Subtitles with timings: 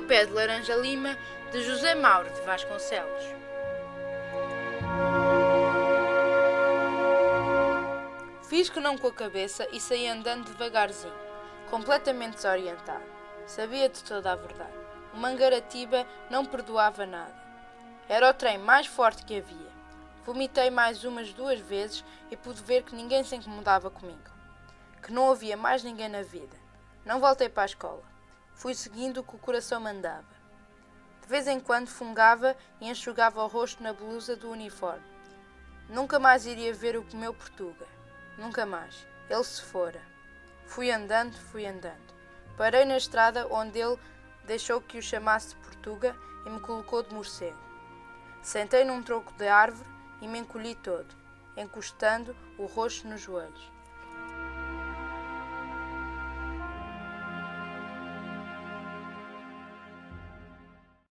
[0.00, 1.16] pé de laranja lima
[1.50, 3.24] de José Mauro de Vasconcelos.
[8.48, 11.12] Fiz que não com a cabeça e saí andando devagarzinho,
[11.70, 13.04] completamente desorientado.
[13.46, 14.72] Sabia de toda a verdade.
[15.12, 17.36] O Mangaratiba não perdoava nada.
[18.08, 19.68] Era o trem mais forte que havia.
[20.24, 24.30] Vomitei mais umas duas vezes e pude ver que ninguém se incomodava comigo.
[25.02, 26.56] Que não havia mais ninguém na vida.
[27.04, 28.02] Não voltei para a escola.
[28.58, 30.26] Fui seguindo o que o coração mandava.
[31.22, 35.06] De vez em quando fungava e enxugava o rosto na blusa do uniforme.
[35.88, 37.86] Nunca mais iria ver o meu Portuga.
[38.36, 39.06] Nunca mais.
[39.30, 40.02] Ele se fora.
[40.66, 42.12] Fui andando, fui andando.
[42.56, 43.96] Parei na estrada onde ele
[44.44, 47.56] deixou que o chamasse de Portuga e me colocou de morcego.
[48.42, 49.88] Sentei num tronco de árvore
[50.20, 51.14] e me encolhi todo,
[51.56, 53.77] encostando o rosto nos joelhos.